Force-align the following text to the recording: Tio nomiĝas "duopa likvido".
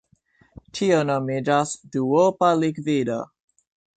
Tio 0.77 1.01
nomiĝas 1.09 1.75
"duopa 1.97 2.51
likvido". 2.65 3.21